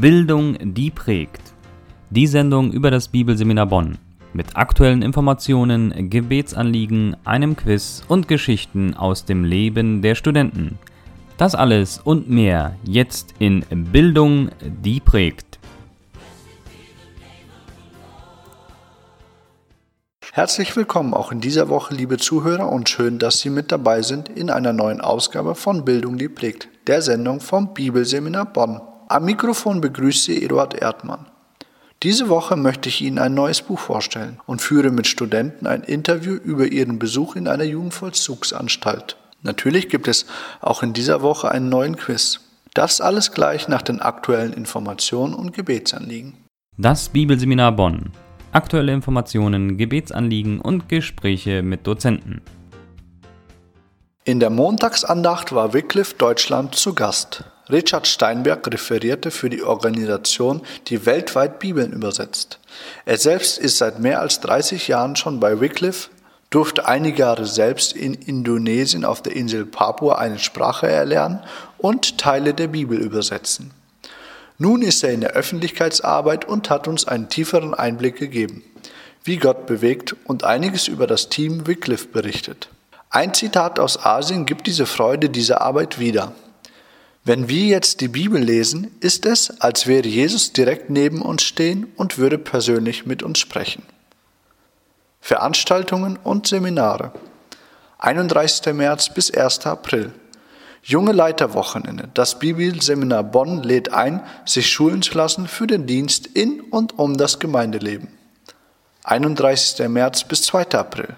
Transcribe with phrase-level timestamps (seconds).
[0.00, 1.42] Bildung, die prägt.
[2.10, 3.98] Die Sendung über das Bibelseminar Bonn.
[4.32, 10.78] Mit aktuellen Informationen, Gebetsanliegen, einem Quiz und Geschichten aus dem Leben der Studenten.
[11.36, 14.50] Das alles und mehr jetzt in Bildung,
[14.84, 15.58] die prägt.
[20.32, 24.28] Herzlich willkommen auch in dieser Woche, liebe Zuhörer, und schön, dass Sie mit dabei sind
[24.28, 28.80] in einer neuen Ausgabe von Bildung, die prägt, der Sendung vom Bibelseminar Bonn.
[29.10, 31.24] Am Mikrofon begrüßt Sie Eduard Erdmann.
[32.02, 36.34] Diese Woche möchte ich Ihnen ein neues Buch vorstellen und führe mit Studenten ein Interview
[36.34, 39.16] über ihren Besuch in einer Jugendvollzugsanstalt.
[39.42, 40.26] Natürlich gibt es
[40.60, 42.40] auch in dieser Woche einen neuen Quiz.
[42.74, 46.34] Das alles gleich nach den aktuellen Informationen und Gebetsanliegen.
[46.76, 48.12] Das Bibelseminar Bonn.
[48.52, 52.42] Aktuelle Informationen, Gebetsanliegen und Gespräche mit Dozenten.
[54.24, 57.44] In der Montagsandacht war Wycliffe Deutschland zu Gast.
[57.70, 62.58] Richard Steinberg referierte für die Organisation, die weltweit Bibeln übersetzt.
[63.04, 66.08] Er selbst ist seit mehr als 30 Jahren schon bei Wycliffe,
[66.50, 71.40] durfte einige Jahre selbst in Indonesien auf der Insel Papua eine Sprache erlernen
[71.76, 73.72] und Teile der Bibel übersetzen.
[74.56, 78.64] Nun ist er in der Öffentlichkeitsarbeit und hat uns einen tieferen Einblick gegeben,
[79.24, 82.70] wie Gott bewegt und einiges über das Team Wycliffe berichtet.
[83.10, 86.32] Ein Zitat aus Asien gibt diese Freude dieser Arbeit wieder.
[87.24, 91.92] Wenn wir jetzt die Bibel lesen, ist es, als wäre Jesus direkt neben uns stehen
[91.96, 93.82] und würde persönlich mit uns sprechen.
[95.20, 97.12] Veranstaltungen und Seminare.
[97.98, 98.72] 31.
[98.72, 99.66] März bis 1.
[99.66, 100.12] April.
[100.82, 102.08] Junge Leiterwochenende.
[102.14, 107.16] Das Bibelseminar Bonn lädt ein, sich schulen zu lassen für den Dienst in und um
[107.18, 108.08] das Gemeindeleben.
[109.04, 109.88] 31.
[109.88, 110.70] März bis 2.
[110.70, 111.16] April.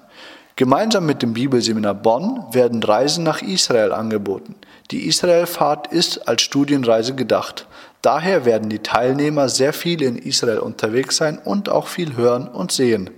[0.56, 4.54] Gemeinsam mit dem Bibelseminar Bonn werden Reisen nach Israel angeboten.
[4.90, 7.66] Die Israelfahrt ist als Studienreise gedacht.
[8.00, 12.72] Daher werden die Teilnehmer sehr viel in Israel unterwegs sein und auch viel hören und
[12.72, 13.10] sehen.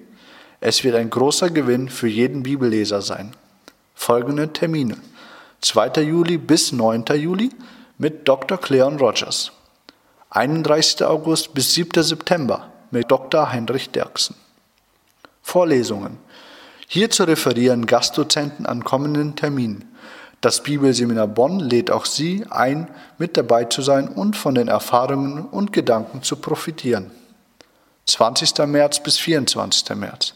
[0.58, 3.36] Es wird ein großer Gewinn für jeden Bibelleser sein.
[3.94, 4.96] Folgende Termine.
[5.60, 6.02] 2.
[6.02, 7.04] Juli bis 9.
[7.14, 7.50] Juli
[7.98, 8.58] mit Dr.
[8.58, 9.52] Cleon Rogers.
[10.30, 11.04] 31.
[11.04, 12.02] August bis 7.
[12.02, 13.52] September mit Dr.
[13.52, 14.34] Heinrich Dirksen.
[15.42, 16.18] Vorlesungen.
[16.88, 19.94] Hierzu referieren Gastdozenten an kommenden Terminen.
[20.40, 25.46] Das Bibelseminar Bonn lädt auch Sie ein, mit dabei zu sein und von den Erfahrungen
[25.46, 27.10] und Gedanken zu profitieren.
[28.06, 28.58] 20.
[28.66, 29.96] März bis 24.
[29.96, 30.34] März.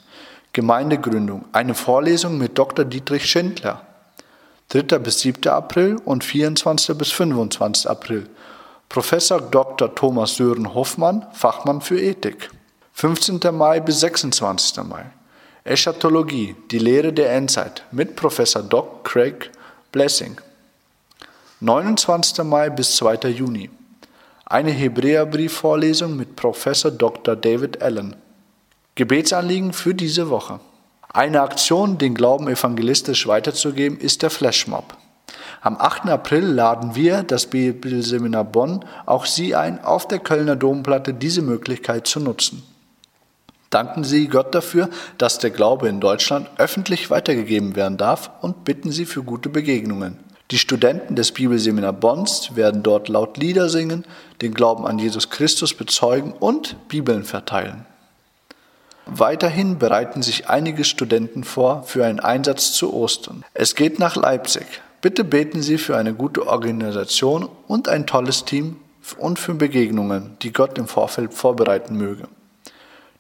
[0.52, 1.44] Gemeindegründung.
[1.52, 2.84] Eine Vorlesung mit Dr.
[2.84, 3.87] Dietrich Schindler.
[4.70, 4.98] 3.
[4.98, 5.48] bis 7.
[5.48, 6.94] April und 24.
[6.94, 7.88] bis 25.
[7.88, 8.28] April.
[8.90, 9.94] Professor Dr.
[9.94, 12.50] Thomas Sören Hoffmann, Fachmann für Ethik.
[12.92, 13.40] 15.
[13.50, 14.84] Mai bis 26.
[14.84, 15.06] Mai.
[15.64, 19.50] Eschatologie, die Lehre der Endzeit mit Professor Doc Craig
[19.90, 20.38] Blessing.
[21.60, 22.44] 29.
[22.44, 23.30] Mai bis 2.
[23.30, 23.70] Juni.
[24.44, 27.36] Eine Hebräerbriefvorlesung mit Professor Dr.
[27.36, 28.16] David Allen.
[28.96, 30.60] Gebetsanliegen für diese Woche.
[31.18, 34.96] Eine Aktion, den Glauben evangelistisch weiterzugeben, ist der Flashmob.
[35.60, 36.08] Am 8.
[36.10, 42.06] April laden wir, das Bibelseminar Bonn, auch Sie ein, auf der Kölner Domplatte diese Möglichkeit
[42.06, 42.62] zu nutzen.
[43.70, 48.92] Danken Sie Gott dafür, dass der Glaube in Deutschland öffentlich weitergegeben werden darf und bitten
[48.92, 50.20] Sie für gute Begegnungen.
[50.52, 54.04] Die Studenten des Bibelseminar Bonst werden dort laut Lieder singen,
[54.40, 57.86] den Glauben an Jesus Christus bezeugen und Bibeln verteilen.
[59.10, 63.44] Weiterhin bereiten sich einige Studenten vor für einen Einsatz zu Ostern.
[63.54, 64.66] Es geht nach Leipzig.
[65.00, 68.76] Bitte beten Sie für eine gute Organisation und ein tolles Team
[69.16, 72.28] und für Begegnungen, die Gott im Vorfeld vorbereiten möge.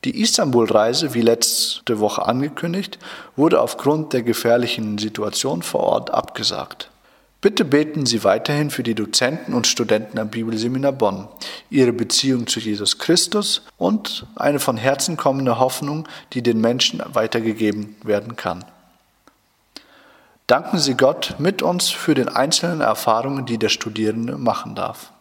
[0.04, 2.98] Die Istanbul-Reise, wie letzte Woche angekündigt,
[3.34, 6.90] wurde aufgrund der gefährlichen Situation vor Ort abgesagt.
[7.40, 11.28] Bitte beten Sie weiterhin für die Dozenten und Studenten am Bibelseminar Bonn,
[11.70, 17.94] ihre Beziehung zu Jesus Christus und eine von Herzen kommende Hoffnung, die den Menschen weitergegeben
[18.02, 18.64] werden kann.
[20.48, 25.12] Danken Sie Gott mit uns für den einzelnen Erfahrungen, die der Studierende machen darf.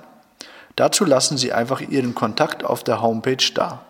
[0.76, 3.82] Dazu lassen Sie einfach Ihren Kontakt auf der Homepage da.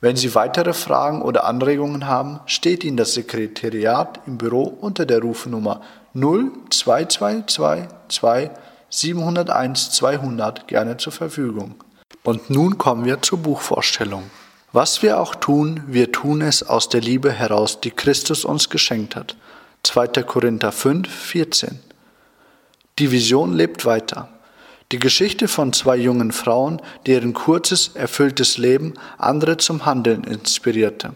[0.00, 5.20] Wenn Sie weitere Fragen oder Anregungen haben, steht Ihnen das Sekretariat im Büro unter der
[5.20, 5.80] Rufnummer
[6.14, 8.58] 0222
[8.90, 11.74] 701 200 gerne zur Verfügung.
[12.22, 14.30] Und nun kommen wir zur Buchvorstellung.
[14.72, 19.16] Was wir auch tun, wir tun es aus der Liebe heraus, die Christus uns geschenkt
[19.16, 19.36] hat.
[19.84, 20.08] 2.
[20.22, 21.78] Korinther 5, 14.
[23.00, 24.28] Die Vision lebt weiter.
[24.92, 31.12] Die Geschichte von zwei jungen Frauen, deren kurzes, erfülltes Leben andere zum Handeln inspirierte.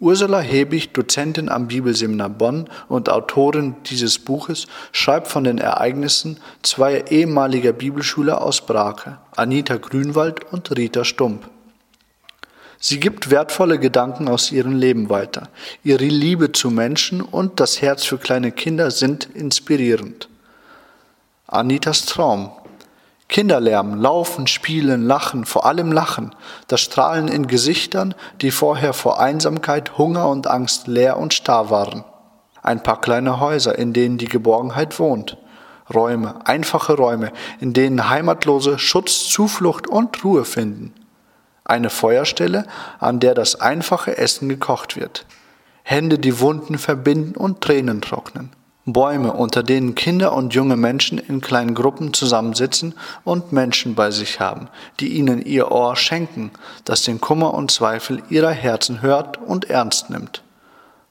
[0.00, 7.10] Ursula Hebig, Dozentin am Bibelseminar Bonn und Autorin dieses Buches, schreibt von den Ereignissen zweier
[7.10, 11.48] ehemaliger Bibelschüler aus Brake, Anita Grünwald und Rita Stump.
[12.78, 15.48] Sie gibt wertvolle Gedanken aus ihrem Leben weiter.
[15.84, 20.28] Ihre Liebe zu Menschen und das Herz für kleine Kinder sind inspirierend.
[21.52, 22.50] Anitas Traum.
[23.28, 26.34] Kinderlärm, Laufen, Spielen, Lachen, vor allem Lachen,
[26.66, 32.04] das Strahlen in Gesichtern, die vorher vor Einsamkeit, Hunger und Angst leer und starr waren.
[32.62, 35.36] Ein paar kleine Häuser, in denen die Geborgenheit wohnt.
[35.92, 40.94] Räume, einfache Räume, in denen Heimatlose Schutz, Zuflucht und Ruhe finden.
[41.64, 42.66] Eine Feuerstelle,
[42.98, 45.26] an der das einfache Essen gekocht wird.
[45.82, 48.52] Hände, die Wunden verbinden und Tränen trocknen.
[48.84, 54.40] Bäume, unter denen Kinder und junge Menschen in kleinen Gruppen zusammensitzen und Menschen bei sich
[54.40, 54.68] haben,
[54.98, 56.50] die ihnen ihr Ohr schenken,
[56.84, 60.42] das den Kummer und Zweifel ihrer Herzen hört und ernst nimmt.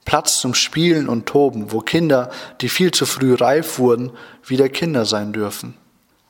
[0.04, 2.30] Platz zum Spielen und Toben, wo Kinder,
[2.60, 4.10] die viel zu früh reif wurden,
[4.44, 5.74] wieder Kinder sein dürfen.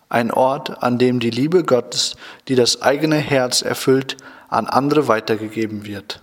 [0.08, 2.16] Ein Ort, an dem die Liebe Gottes,
[2.46, 4.16] die das eigene Herz erfüllt,
[4.48, 6.20] an andere weitergegeben wird.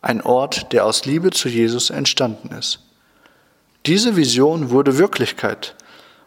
[0.00, 2.83] Ein Ort, der aus Liebe zu Jesus entstanden ist.
[3.86, 5.74] Diese Vision wurde Wirklichkeit.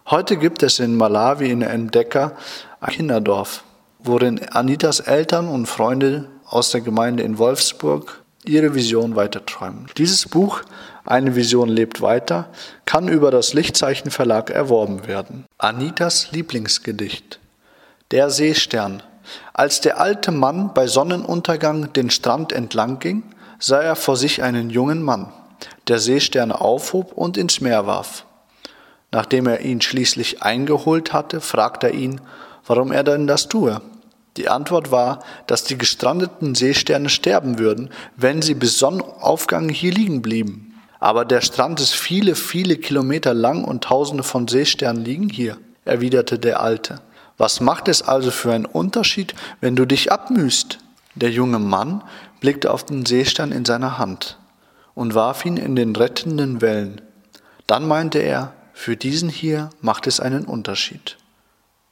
[0.06, 2.33] Heute gibt es in Malawi in Entdecker
[2.80, 3.63] ein Kinderdorf,
[3.98, 9.88] worin Anitas Eltern und Freunde aus der Gemeinde in Wolfsburg ihre Vision weiterträumen.
[9.98, 10.62] Dieses Buch
[11.04, 12.50] Eine Vision lebt weiter
[12.86, 15.45] kann über das Lichtzeichen Verlag erworben werden.
[15.57, 17.39] Anitas Lieblingsgedicht
[18.12, 19.01] Der Seestern.
[19.54, 23.24] Als der alte Mann bei Sonnenuntergang den Strand entlang ging,
[23.57, 25.33] sah er vor sich einen jungen Mann
[25.88, 28.25] der Seesterne aufhob und ins Meer warf.
[29.12, 32.21] Nachdem er ihn schließlich eingeholt hatte, fragte er ihn,
[32.65, 33.81] warum er denn das tue.
[34.35, 40.21] Die Antwort war, dass die gestrandeten Seesterne sterben würden, wenn sie bis Sonnenaufgang hier liegen
[40.21, 40.76] blieben.
[40.99, 46.37] Aber der Strand ist viele, viele Kilometer lang und tausende von Seesternen liegen hier, erwiderte
[46.37, 47.02] der Alte.
[47.37, 50.80] Was macht es also für einen Unterschied, wenn du dich abmühst?
[51.16, 52.04] Der junge Mann
[52.40, 54.37] blickte auf den Seestern in seiner Hand
[54.97, 57.01] und warf ihn in den rettenden Wellen.
[57.68, 61.18] Dann meinte er, für diesen hier macht es einen Unterschied.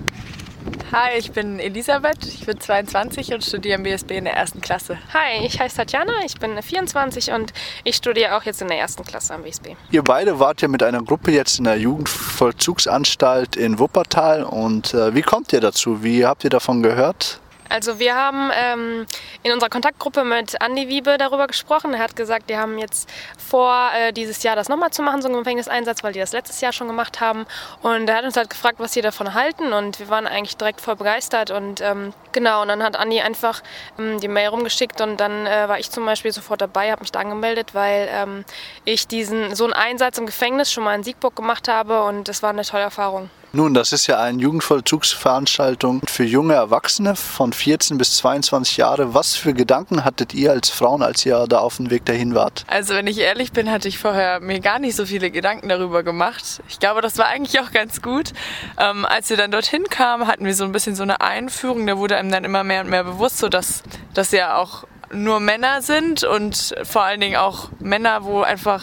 [0.93, 4.99] Hi, ich bin Elisabeth, ich bin 22 und studiere im BSB in der ersten Klasse.
[5.13, 7.53] Hi, ich heiße Tatjana, ich bin 24 und
[7.85, 9.69] ich studiere auch jetzt in der ersten Klasse am BSB.
[9.91, 15.15] Ihr beide wart ja mit einer Gruppe jetzt in der Jugendvollzugsanstalt in Wuppertal und äh,
[15.15, 16.03] wie kommt ihr dazu?
[16.03, 17.42] Wie habt ihr davon gehört?
[17.73, 19.07] Also wir haben ähm,
[19.43, 21.95] in unserer Kontaktgruppe mit Andi Wiebe darüber gesprochen.
[21.95, 25.29] Er hat gesagt, die haben jetzt vor, äh, dieses Jahr das nochmal zu machen, so
[25.29, 27.47] einen Gefängniseinsatz, weil die das letztes Jahr schon gemacht haben.
[27.81, 29.73] Und er hat uns halt gefragt, was wir davon halten.
[29.73, 31.51] Und wir waren eigentlich direkt voll begeistert.
[31.51, 33.63] Und ähm, genau, und dann hat Andi einfach
[33.99, 35.01] ähm, die Mail rumgeschickt.
[35.01, 38.45] Und dann äh, war ich zum Beispiel sofort dabei, habe mich da angemeldet, weil ähm,
[38.85, 42.03] ich diesen so einen Einsatz im Gefängnis schon mal in Siegburg gemacht habe.
[42.05, 43.31] Und das war eine tolle Erfahrung.
[43.55, 49.13] Nun, das ist ja eine Jugendvollzugsveranstaltung für junge Erwachsene von 14 bis 22 Jahre.
[49.13, 52.65] Was für Gedanken hattet ihr als Frauen, als ihr da auf dem Weg dahin wart?
[52.67, 56.03] Also wenn ich ehrlich bin, hatte ich vorher mir gar nicht so viele Gedanken darüber
[56.03, 56.63] gemacht.
[56.71, 58.33] Ich glaube, das war eigentlich auch ganz gut.
[58.79, 61.87] Ähm, als wir dann dorthin kamen, hatten wir so ein bisschen so eine Einführung.
[61.87, 63.83] Da wurde einem dann immer mehr und mehr bewusst, so dass
[64.15, 68.83] das ja auch nur Männer sind und vor allen Dingen auch Männer, wo einfach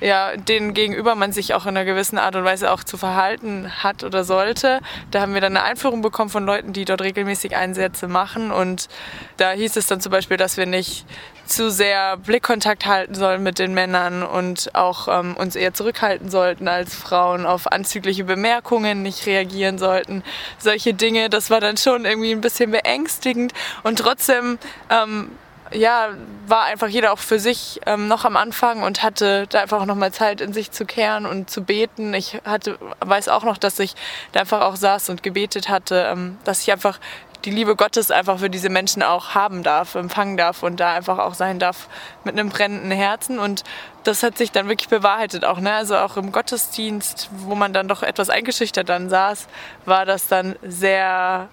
[0.00, 3.70] ja, denen gegenüber man sich auch in einer gewissen Art und Weise auch zu verhalten
[3.82, 4.80] hat oder sollte.
[5.10, 8.50] Da haben wir dann eine Einführung bekommen von Leuten, die dort regelmäßig Einsätze machen.
[8.50, 8.88] Und
[9.36, 11.04] da hieß es dann zum Beispiel, dass wir nicht
[11.50, 16.68] zu sehr Blickkontakt halten sollen mit den Männern und auch ähm, uns eher zurückhalten sollten
[16.68, 20.22] als Frauen, auf anzügliche Bemerkungen nicht reagieren sollten.
[20.58, 23.52] Solche Dinge, das war dann schon irgendwie ein bisschen beängstigend.
[23.82, 24.58] Und trotzdem
[24.90, 25.32] ähm,
[25.72, 26.08] ja,
[26.46, 29.94] war einfach jeder auch für sich ähm, noch am Anfang und hatte da einfach noch
[29.94, 32.12] mal Zeit in sich zu kehren und zu beten.
[32.14, 33.94] Ich hatte, weiß auch noch, dass ich
[34.32, 36.98] da einfach auch saß und gebetet hatte, ähm, dass ich einfach
[37.44, 41.18] die Liebe Gottes einfach für diese Menschen auch haben darf, empfangen darf und da einfach
[41.18, 41.88] auch sein darf
[42.24, 43.38] mit einem brennenden Herzen.
[43.38, 43.64] Und
[44.04, 45.60] das hat sich dann wirklich bewahrheitet auch.
[45.60, 45.72] Ne?
[45.72, 49.46] Also auch im Gottesdienst, wo man dann doch etwas eingeschüchtert dann saß,
[49.86, 51.48] war das dann sehr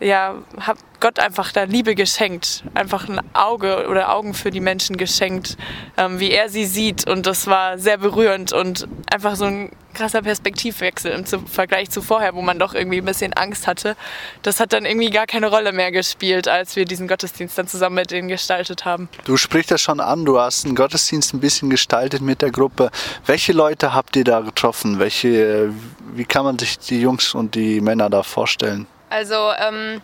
[0.00, 4.96] ja, habe Gott einfach da Liebe geschenkt, einfach ein Auge oder Augen für die Menschen
[4.96, 5.56] geschenkt,
[5.96, 10.22] ähm, wie er sie sieht und das war sehr berührend und einfach so ein krasser
[10.22, 13.96] Perspektivwechsel im Vergleich zu vorher, wo man doch irgendwie ein bisschen Angst hatte.
[14.42, 17.96] Das hat dann irgendwie gar keine Rolle mehr gespielt, als wir diesen Gottesdienst dann zusammen
[17.96, 19.08] mit denen gestaltet haben.
[19.24, 22.90] Du sprichst das schon an, du hast einen Gottesdienst ein bisschen gestaltet mit der Gruppe.
[23.26, 24.98] Welche Leute habt ihr da getroffen?
[25.00, 25.72] Welche,
[26.14, 28.86] wie kann man sich die Jungs und die Männer da vorstellen?
[29.10, 30.02] Also ähm,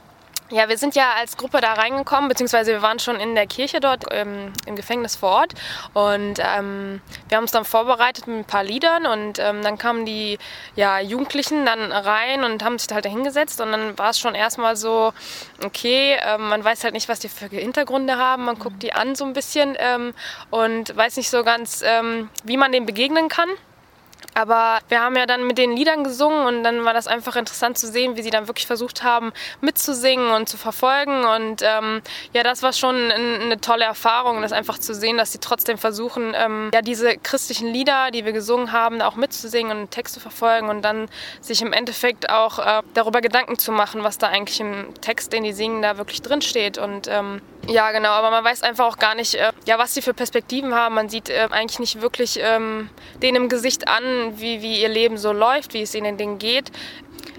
[0.51, 3.81] ja, wir sind ja als Gruppe da reingekommen, beziehungsweise wir waren schon in der Kirche
[3.81, 5.55] dort ähm, im Gefängnis vor Ort.
[5.95, 10.05] Und ähm, wir haben uns dann vorbereitet mit ein paar Liedern und ähm, dann kamen
[10.05, 10.39] die
[10.77, 13.61] ja, Jugendlichen dann rein und haben sich halt da hingesetzt.
[13.63, 15.15] Und dann war es schon erstmal so,
[15.65, 19.15] okay, ähm, man weiß halt nicht, was die für Hintergründe haben, man guckt die an
[19.15, 20.13] so ein bisschen ähm,
[20.51, 23.49] und weiß nicht so ganz, ähm, wie man denen begegnen kann.
[24.35, 27.79] Aber wir haben ja dann mit den Liedern gesungen und dann war das einfach interessant
[27.79, 31.25] zu sehen, wie sie dann wirklich versucht haben, mitzusingen und zu verfolgen.
[31.25, 35.39] Und ähm, ja, das war schon eine tolle Erfahrung, das einfach zu sehen, dass sie
[35.39, 39.91] trotzdem versuchen, ähm, ja, diese christlichen Lieder, die wir gesungen haben, auch mitzusingen und den
[39.91, 41.09] Text zu verfolgen und dann
[41.41, 45.45] sich im Endeffekt auch äh, darüber Gedanken zu machen, was da eigentlich im Text, den
[45.45, 46.79] die singen, da wirklich drinsteht.
[46.79, 50.03] Und ähm, ja, genau, aber man weiß einfach auch gar nicht, äh, ja, was sie
[50.03, 50.95] für Perspektiven haben.
[50.95, 52.91] Man sieht äh, eigentlich nicht wirklich ähm,
[53.23, 56.71] denen im Gesicht an, wie, wie ihr Leben so läuft, wie es ihnen Dingen geht.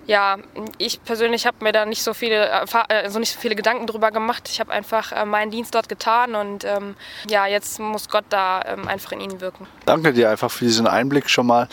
[0.07, 0.37] Ja,
[0.77, 2.51] ich persönlich habe mir da nicht so viele,
[2.89, 4.47] also nicht so viele Gedanken drüber gemacht.
[4.51, 6.95] Ich habe einfach äh, meinen Dienst dort getan und ähm,
[7.27, 9.65] ja, jetzt muss Gott da ähm, einfach in ihnen wirken.
[9.85, 11.67] Danke dir einfach für diesen Einblick schon mal.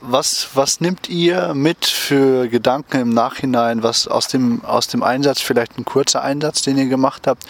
[0.00, 5.40] Was, was nimmt ihr mit für Gedanken im Nachhinein, was aus dem, aus dem Einsatz,
[5.40, 7.44] vielleicht ein kurzer Einsatz, den ihr gemacht habt,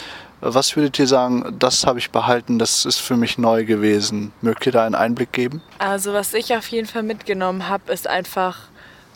[0.45, 4.33] was würdet ihr sagen, das habe ich behalten, das ist für mich neu gewesen?
[4.43, 5.63] Mögt ihr da einen Einblick geben?
[5.79, 8.59] Also was ich auf jeden Fall mitgenommen habe, ist einfach,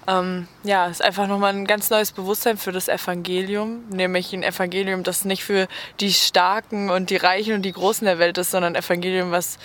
[0.07, 5.03] ähm, ja, ist einfach nochmal ein ganz neues Bewusstsein für das Evangelium, nämlich ein Evangelium,
[5.03, 5.69] das nicht für
[6.01, 9.59] die Starken und die Reichen und die Großen der Welt ist, sondern ein Evangelium, was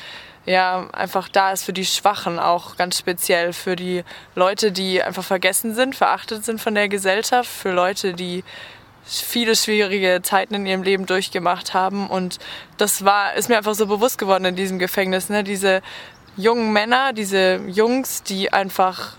[0.46, 4.03] ja einfach da ist für die Schwachen auch ganz speziell, für die
[4.36, 8.43] Leute, die einfach vergessen sind, verachtet sind von der Gesellschaft, für Leute, die
[9.05, 12.07] viele schwierige Zeiten in ihrem Leben durchgemacht haben.
[12.07, 12.39] Und
[12.77, 15.29] das war, ist mir einfach so bewusst geworden in diesem Gefängnis.
[15.29, 15.43] Ne?
[15.43, 15.81] Diese
[16.38, 19.17] jungen Männer, diese Jungs, die einfach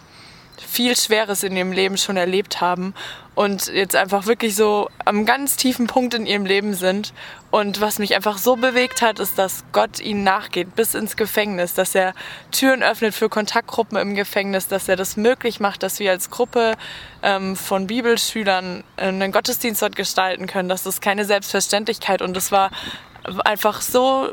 [0.61, 2.95] viel Schweres in ihrem Leben schon erlebt haben
[3.35, 7.13] und jetzt einfach wirklich so am ganz tiefen Punkt in ihrem Leben sind.
[7.51, 11.75] Und was mich einfach so bewegt hat, ist, dass Gott ihnen nachgeht bis ins Gefängnis,
[11.75, 12.15] dass er
[12.53, 16.75] Türen öffnet für Kontaktgruppen im Gefängnis, dass er das möglich macht, dass wir als Gruppe
[17.23, 20.69] ähm, von Bibelschülern einen Gottesdienst dort gestalten können.
[20.69, 22.71] Das ist keine Selbstverständlichkeit und das war
[23.45, 24.31] einfach so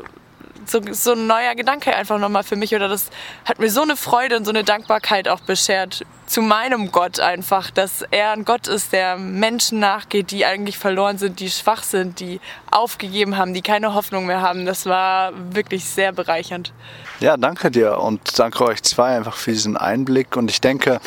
[0.66, 3.10] so, so ein neuer Gedanke einfach nochmal für mich oder das
[3.44, 7.70] hat mir so eine Freude und so eine Dankbarkeit auch beschert zu meinem Gott einfach,
[7.70, 12.20] dass er ein Gott ist, der Menschen nachgeht, die eigentlich verloren sind, die schwach sind,
[12.20, 12.40] die
[12.70, 14.64] aufgegeben haben, die keine Hoffnung mehr haben.
[14.64, 16.72] Das war wirklich sehr bereichernd.
[17.20, 21.00] Ja, danke dir und danke euch zwei einfach für diesen Einblick und ich denke,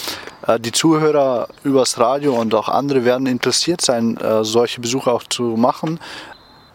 [0.45, 5.23] äh, die Zuhörer übers Radio und auch andere werden interessiert sein, äh, solche Besuche auch
[5.23, 5.99] zu machen.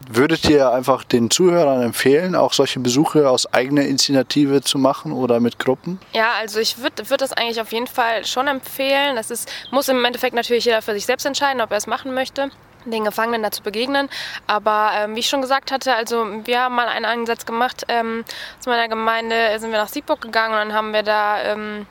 [0.09, 5.40] Würdet ihr einfach den Zuhörern empfehlen, auch solche Besuche aus eigener Initiative zu machen oder
[5.40, 6.00] mit Gruppen?
[6.12, 9.16] Ja, also ich würde würd das eigentlich auf jeden Fall schon empfehlen.
[9.16, 12.14] Das ist, muss im Endeffekt natürlich jeder für sich selbst entscheiden, ob er es machen
[12.14, 12.50] möchte
[12.87, 14.09] den Gefangenen dazu begegnen.
[14.47, 17.85] Aber ähm, wie ich schon gesagt hatte, also wir haben mal einen Einsatz gemacht.
[17.88, 18.25] Ähm,
[18.59, 21.87] zu meiner Gemeinde sind wir nach Siegburg gegangen und dann haben wir da ähm,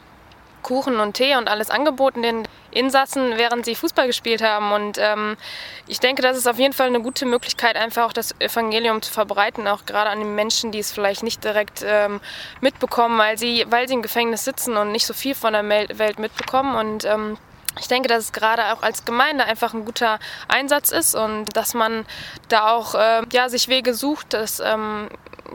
[0.64, 4.72] Kuchen und Tee und alles angeboten den Insassen, während sie Fußball gespielt haben.
[4.72, 5.38] Und ähm,
[5.88, 9.12] ich denke, das ist auf jeden Fall eine gute Möglichkeit, einfach auch das Evangelium zu
[9.12, 12.20] verbreiten, auch gerade an den Menschen, die es vielleicht nicht direkt ähm,
[12.62, 16.20] mitbekommen, weil sie, weil sie im Gefängnis sitzen und nicht so viel von der Welt
[16.20, 16.76] mitbekommen.
[16.76, 17.38] Und ähm,
[17.80, 21.74] ich denke, dass es gerade auch als Gemeinde einfach ein guter Einsatz ist und dass
[21.74, 22.06] man
[22.50, 25.10] da auch äh, ja, sich Wege sucht, dass ähm,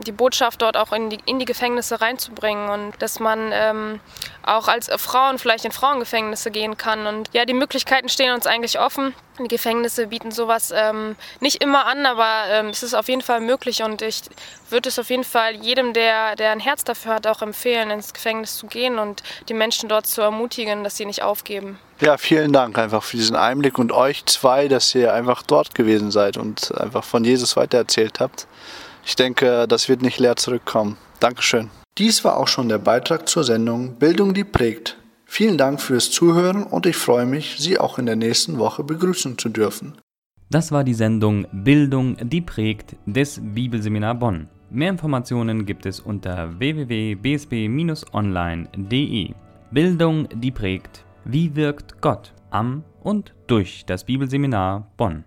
[0.05, 3.99] die Botschaft dort auch in die, in die Gefängnisse reinzubringen und dass man ähm,
[4.43, 7.07] auch als Frauen vielleicht in Frauengefängnisse gehen kann.
[7.07, 9.13] Und ja, die Möglichkeiten stehen uns eigentlich offen.
[9.39, 13.41] Die Gefängnisse bieten sowas ähm, nicht immer an, aber ähm, es ist auf jeden Fall
[13.41, 14.21] möglich und ich
[14.69, 18.13] würde es auf jeden Fall jedem, der, der ein Herz dafür hat, auch empfehlen, ins
[18.13, 21.79] Gefängnis zu gehen und die Menschen dort zu ermutigen, dass sie nicht aufgeben.
[21.99, 26.11] Ja, vielen Dank einfach für diesen Einblick und euch zwei, dass ihr einfach dort gewesen
[26.11, 28.47] seid und einfach von Jesus weitererzählt habt.
[29.05, 30.97] Ich denke, das wird nicht leer zurückkommen.
[31.19, 31.69] Dankeschön.
[31.97, 34.97] Dies war auch schon der Beitrag zur Sendung Bildung, die prägt.
[35.25, 39.37] Vielen Dank fürs Zuhören und ich freue mich, Sie auch in der nächsten Woche begrüßen
[39.37, 39.95] zu dürfen.
[40.49, 44.49] Das war die Sendung Bildung, die prägt des Bibelseminar Bonn.
[44.69, 49.33] Mehr Informationen gibt es unter www.bsb-online.de.
[49.71, 51.05] Bildung, die prägt.
[51.23, 55.23] Wie wirkt Gott am und durch das Bibelseminar Bonn?